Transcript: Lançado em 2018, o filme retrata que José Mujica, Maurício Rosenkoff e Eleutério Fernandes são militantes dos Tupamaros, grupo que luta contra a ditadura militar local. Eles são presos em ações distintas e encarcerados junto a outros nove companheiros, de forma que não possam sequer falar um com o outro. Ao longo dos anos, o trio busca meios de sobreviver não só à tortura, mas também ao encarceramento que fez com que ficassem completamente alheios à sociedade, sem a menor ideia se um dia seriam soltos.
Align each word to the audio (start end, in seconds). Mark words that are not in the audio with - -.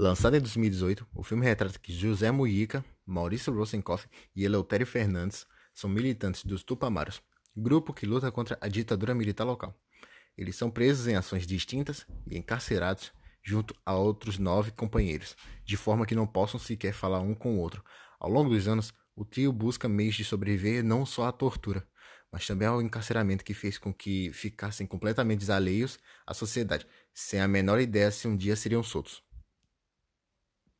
Lançado 0.00 0.36
em 0.36 0.40
2018, 0.40 1.08
o 1.12 1.24
filme 1.24 1.44
retrata 1.44 1.76
que 1.76 1.92
José 1.92 2.30
Mujica, 2.30 2.84
Maurício 3.04 3.52
Rosenkoff 3.52 4.06
e 4.32 4.44
Eleutério 4.44 4.86
Fernandes 4.86 5.44
são 5.74 5.90
militantes 5.90 6.44
dos 6.44 6.62
Tupamaros, 6.62 7.20
grupo 7.56 7.92
que 7.92 8.06
luta 8.06 8.30
contra 8.30 8.56
a 8.60 8.68
ditadura 8.68 9.12
militar 9.12 9.42
local. 9.42 9.76
Eles 10.36 10.54
são 10.54 10.70
presos 10.70 11.08
em 11.08 11.16
ações 11.16 11.44
distintas 11.44 12.06
e 12.30 12.38
encarcerados 12.38 13.10
junto 13.42 13.74
a 13.84 13.92
outros 13.96 14.38
nove 14.38 14.70
companheiros, 14.70 15.34
de 15.64 15.76
forma 15.76 16.06
que 16.06 16.14
não 16.14 16.28
possam 16.28 16.60
sequer 16.60 16.92
falar 16.92 17.18
um 17.18 17.34
com 17.34 17.56
o 17.56 17.58
outro. 17.58 17.82
Ao 18.20 18.30
longo 18.30 18.50
dos 18.50 18.68
anos, 18.68 18.94
o 19.16 19.24
trio 19.24 19.52
busca 19.52 19.88
meios 19.88 20.14
de 20.14 20.24
sobreviver 20.24 20.84
não 20.84 21.04
só 21.04 21.26
à 21.26 21.32
tortura, 21.32 21.84
mas 22.30 22.46
também 22.46 22.68
ao 22.68 22.80
encarceramento 22.80 23.44
que 23.44 23.52
fez 23.52 23.78
com 23.78 23.92
que 23.92 24.32
ficassem 24.32 24.86
completamente 24.86 25.50
alheios 25.50 25.98
à 26.24 26.32
sociedade, 26.32 26.86
sem 27.12 27.40
a 27.40 27.48
menor 27.48 27.80
ideia 27.80 28.12
se 28.12 28.28
um 28.28 28.36
dia 28.36 28.54
seriam 28.54 28.80
soltos. 28.84 29.26